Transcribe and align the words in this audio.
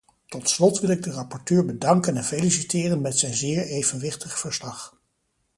Tot 0.27 0.49
slot 0.49 0.79
wil 0.79 0.89
ik 0.89 1.03
de 1.03 1.11
rapporteur 1.11 1.65
bedanken 1.65 2.17
en 2.17 2.23
feliciteren 2.23 3.01
met 3.01 3.17
zijn 3.17 3.33
zeer 3.33 3.65
evenwichtig 3.65 4.39
verslag. 4.39 4.97